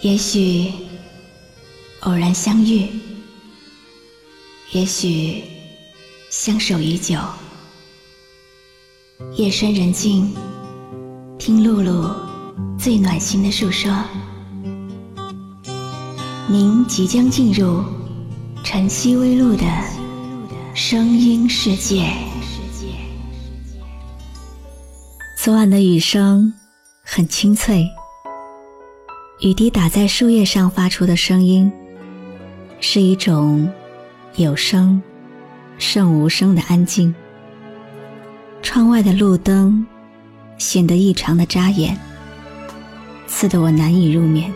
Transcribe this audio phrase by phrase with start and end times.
[0.00, 0.72] 也许
[2.00, 2.88] 偶然相遇，
[4.70, 5.42] 也许
[6.30, 7.18] 相守已久。
[9.34, 10.32] 夜深人静，
[11.36, 12.14] 听露露
[12.78, 13.92] 最暖心的诉说。
[16.46, 17.82] 您即将进入
[18.62, 19.64] 晨曦微露的
[20.74, 22.08] 声音世界。
[25.36, 26.54] 昨晚的雨声
[27.02, 27.84] 很清脆。
[29.40, 31.70] 雨滴打在树叶上发出的声音，
[32.80, 33.72] 是一种
[34.34, 35.00] 有声
[35.78, 37.14] 胜无声的安静。
[38.62, 39.86] 窗外的路灯
[40.58, 41.96] 显得异常的扎眼，
[43.28, 44.52] 刺得我难以入眠。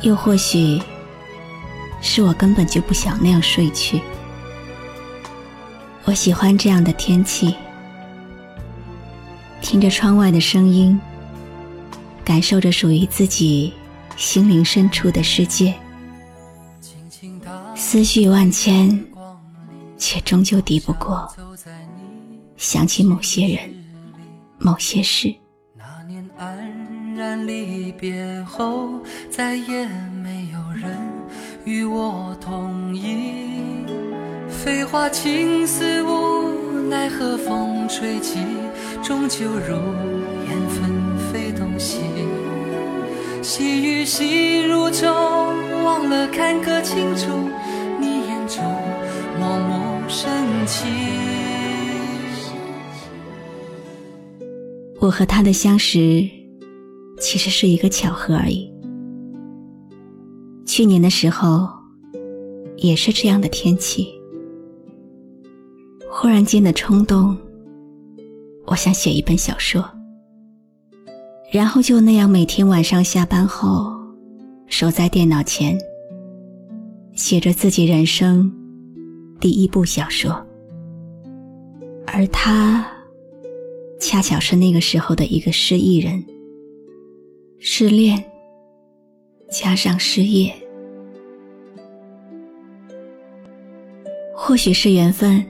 [0.00, 0.80] 又或许
[2.00, 4.00] 是我根本就不想那样睡去。
[6.04, 7.54] 我喜欢这样的天气，
[9.60, 10.98] 听着窗外的声音。
[12.24, 13.72] 感受着属于自己
[14.16, 15.74] 心灵深处的世界，
[17.76, 19.04] 思绪万千，
[19.98, 21.30] 却终究抵不过
[22.56, 23.58] 想起某些人、
[24.58, 25.34] 某些事。
[25.76, 28.88] 那年黯然离别后，
[29.30, 29.86] 再也
[30.22, 30.96] 没有人
[31.64, 33.84] 与我同饮。
[34.48, 38.38] 飞花青丝无奈何风吹起，
[39.02, 39.76] 终究如
[46.08, 47.30] 了看个清楚，
[48.00, 48.64] 你眼中
[49.38, 50.30] 默默深
[50.66, 50.86] 情。
[55.00, 56.26] 我和他的相识，
[57.20, 58.72] 其实是一个巧合而已。
[60.64, 61.68] 去年的时候，
[62.78, 64.08] 也是这样的天气，
[66.10, 67.36] 忽然间的冲动，
[68.66, 69.84] 我想写一本小说。
[71.52, 73.92] 然后就那样每天晚上下班后，
[74.66, 75.78] 守在电脑前，
[77.14, 78.52] 写着自己人生
[79.40, 80.44] 第一部小说。
[82.06, 82.86] 而他，
[83.98, 86.24] 恰巧是那个时候的一个失意人，
[87.58, 88.22] 失恋
[89.50, 90.52] 加上失业，
[94.34, 95.44] 或许是缘分，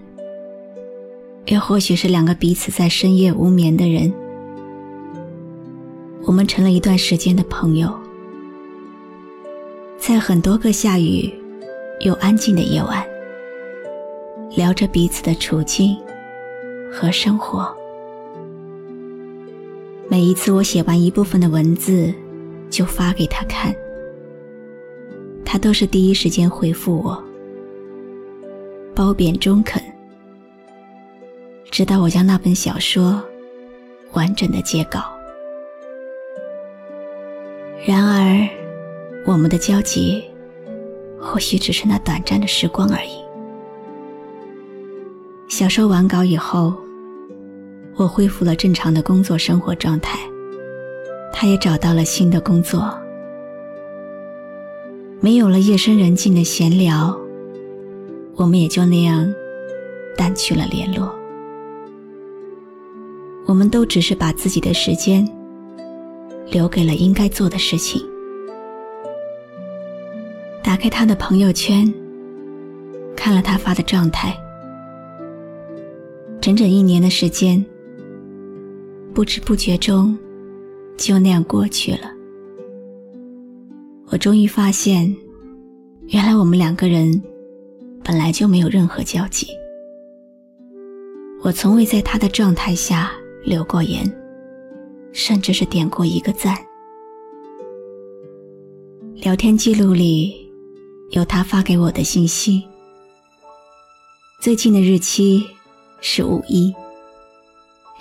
[1.47, 4.13] 又或许是两个彼此在深夜无眠的人。
[6.27, 7.93] 我们成了一段时间的朋友，
[9.99, 11.31] 在很多个下雨
[12.01, 13.05] 又安静的夜晚，
[14.57, 15.97] 聊着彼此的处境
[16.93, 17.75] 和生活。
[20.09, 22.13] 每一次我写完一部分的文字，
[22.69, 23.75] 就发给他看，
[25.45, 27.23] 他都是第一时间回复我，
[28.95, 29.83] 褒贬中肯，
[31.71, 33.23] 直到我将那本小说
[34.13, 35.05] 完整的截稿。
[37.87, 38.49] 然而，
[39.27, 40.23] 我们的交集
[41.25, 43.25] 或许只是那短暂的时光而已。
[45.49, 46.75] 小说完稿以后，
[47.97, 50.19] 我恢复了正常的工作生活状态，
[51.33, 52.89] 他也找到了新的工作，
[55.21, 57.19] 没有了夜深人静的闲聊，
[58.37, 59.33] 我们也就那样
[60.17, 61.13] 淡去了联络。
[63.47, 65.27] 我们都只是把自己的时间。
[66.51, 68.01] 留给了应该做的事情。
[70.65, 71.93] 打开他的朋友圈，
[73.15, 74.35] 看了他发的状态，
[76.41, 77.63] 整整一年的时间，
[79.13, 80.17] 不知不觉中
[80.97, 82.11] 就那样过去了。
[84.07, 85.15] 我终于发现，
[86.09, 87.23] 原来我们两个人
[88.03, 89.47] 本来就没有任何交集。
[91.43, 93.13] 我从未在他的状态下
[93.45, 94.11] 留过言。
[95.13, 96.59] 甚至是点过一个赞。
[99.15, 100.44] 聊天记录里
[101.11, 102.67] 有他发给我的信息，
[104.41, 105.47] 最近的日期
[106.01, 106.75] 是五一，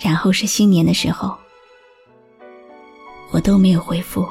[0.00, 1.36] 然后是新年的时候，
[3.30, 4.26] 我都没有回复。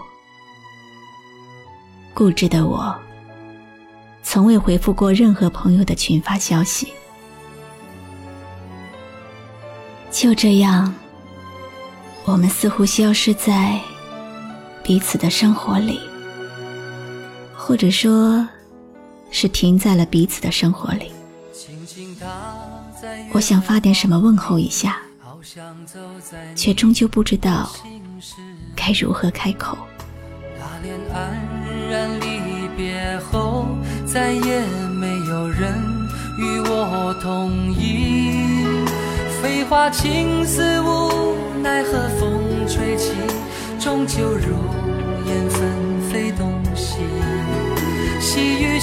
[2.14, 2.94] 固执的我，
[4.22, 6.92] 从未回复过任何朋友的群发消息。
[10.12, 10.94] 就这样。
[12.26, 13.78] 我们似乎消失在
[14.82, 16.00] 彼此的生活里，
[17.54, 18.48] 或者说，
[19.34, 21.12] 是停在了彼此的生活里。
[23.34, 25.02] 我想发点什么问候一下，
[26.56, 27.70] 却终究不知道
[28.76, 29.76] 该如何开口。
[30.58, 31.36] 那年安
[31.90, 33.66] 然离别后，
[34.06, 34.62] 再也
[35.02, 35.74] 没有人
[36.40, 38.86] 与我同饮，
[39.42, 41.34] 飞花青丝无。
[41.64, 43.14] 奈何风吹起，
[43.80, 44.56] 终究如
[45.24, 45.62] 年纷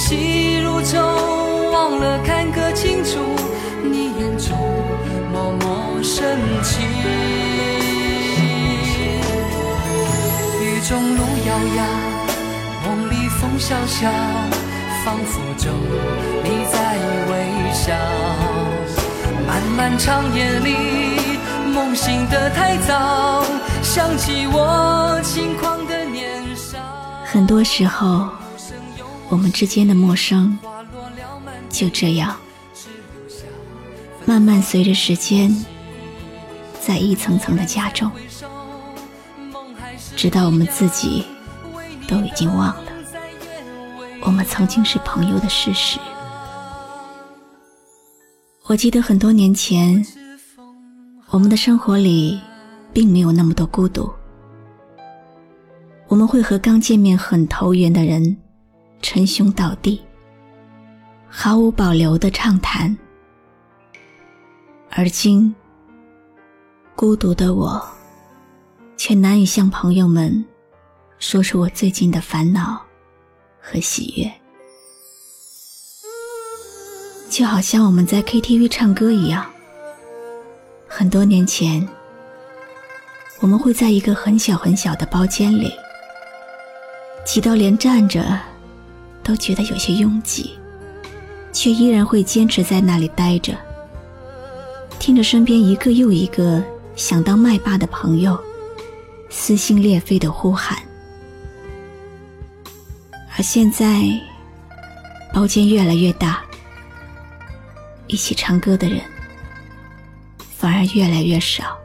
[0.03, 0.97] 细如愁，
[1.71, 3.19] 忘了看个清楚，
[3.83, 4.57] 你眼中
[5.31, 6.81] 默默深情。
[10.59, 11.79] 雨中路遥遥，
[12.83, 14.09] 梦里风萧萧，
[15.05, 15.71] 仿佛中
[16.43, 16.97] 你在
[17.29, 17.31] 微
[17.71, 17.93] 笑。
[19.47, 20.75] 漫漫长夜里，
[21.71, 23.45] 梦醒得太早，
[23.83, 26.79] 想起我轻狂的年少。
[27.23, 28.27] 很多时候，
[29.31, 30.59] 我们之间的陌生
[31.69, 32.37] 就这样
[34.25, 35.65] 慢慢随着时间
[36.81, 38.11] 在一层层的加重，
[40.17, 41.23] 直到我们自己
[42.09, 42.83] 都已经忘了
[44.21, 45.97] 我们曾经是朋友的事实。
[48.65, 50.05] 我记得很多年前，
[51.29, 52.37] 我们的生活里
[52.91, 54.11] 并没有那么多孤独。
[56.09, 58.37] 我们会和刚见面很投缘的人
[59.01, 60.01] 称兄道弟，
[61.27, 62.95] 毫无保留的畅谈。
[64.89, 65.53] 而今，
[66.95, 67.81] 孤独的我，
[68.97, 70.45] 却难以向朋友们
[71.17, 72.81] 说出我最近的烦恼
[73.59, 74.31] 和喜悦。
[77.29, 79.49] 就好像我们在 KTV 唱歌一样，
[80.87, 81.87] 很多年前，
[83.39, 85.73] 我们会在一个很小很小的包间里，
[87.25, 88.37] 挤到连站着
[89.23, 90.57] 都觉得有些拥挤，
[91.51, 93.55] 却依然会坚持在那里待着，
[94.99, 96.63] 听着身边一个又一个
[96.95, 98.39] 想当麦霸的朋友
[99.29, 100.77] 撕心裂肺的呼喊。
[103.37, 104.03] 而现在，
[105.33, 106.41] 包间越来越大。
[108.07, 108.99] 一起唱歌的人
[110.57, 111.77] 反而越来越少，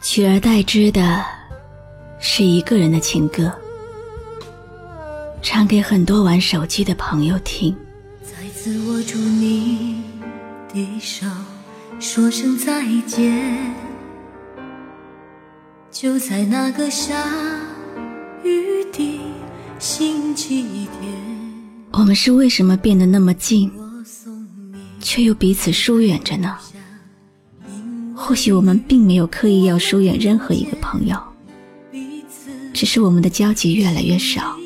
[0.00, 1.24] 取而代之的
[2.20, 3.52] 是一个人的情歌，
[5.50, 7.74] 唱给很多玩手机的朋友听。
[8.22, 10.02] 再次握住你
[10.74, 11.26] 的手，
[11.98, 13.74] 说声再见。
[15.90, 17.14] 就在那个下
[18.44, 19.20] 雨的
[19.78, 20.64] 星期
[21.00, 21.14] 天，
[21.92, 23.72] 我们是为什么变得那么近？
[25.00, 26.58] 却又彼此疏远着呢。
[28.14, 31.18] 或许我们并没有刻意要疏远任何一个朋友，
[32.74, 34.57] 只是我们的交集越来越少。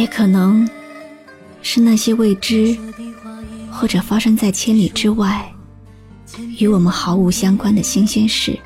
[0.00, 0.66] 也可能
[1.60, 2.74] 是那些未知
[3.70, 5.52] 或者发生在千里之外、
[6.58, 8.58] 与我们毫无相关的新鲜事，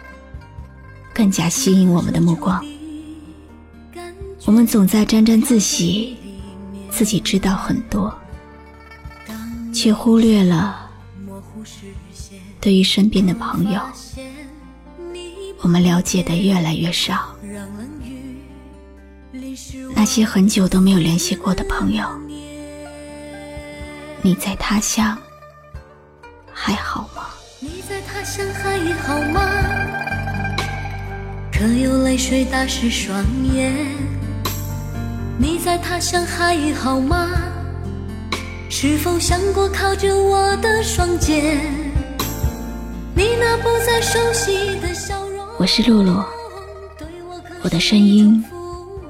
[1.12, 2.64] 更加吸引我们的目光。
[4.44, 6.16] 我们总在沾沾自喜，
[6.88, 8.16] 自己知道很多。
[9.72, 10.88] 却忽略了，
[12.60, 13.80] 对于身边的朋友，
[15.62, 17.34] 我们了解的越来越少。
[19.96, 22.06] 那些很久都没有联系过的朋友，
[24.22, 25.18] 你在他乡
[26.52, 27.22] 还好吗？
[27.58, 29.40] 你在他乡还好吗？
[31.52, 33.74] 可有泪水打湿双眼？
[35.36, 37.30] 你在他乡还好吗？
[38.70, 41.60] 是否想过靠着我的双肩？
[43.16, 45.44] 你那不再熟悉的笑容。
[45.58, 46.22] 我是露露，
[47.62, 48.44] 我的声音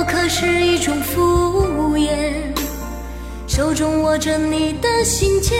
[0.00, 2.32] 我可是一种敷衍
[3.46, 5.52] 手中握着你的信笺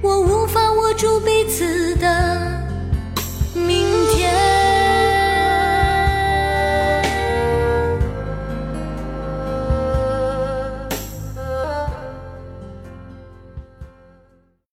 [0.00, 2.64] 我无法握住彼此的
[3.54, 4.05] 明